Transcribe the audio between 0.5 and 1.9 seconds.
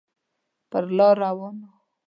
پر لار روان و.